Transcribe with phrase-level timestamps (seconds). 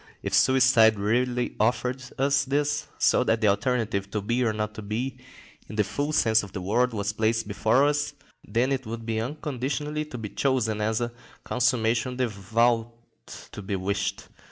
[0.23, 4.81] If suicide really offered us this, so that the alternative "to be or not to
[4.81, 5.17] be,"
[5.69, 9.21] in the full sense of the word, was placed before us, then it would be
[9.21, 11.11] unconditionally to be chosen as "a
[11.43, 12.91] consummation devoutly
[13.51, 14.23] to be wished."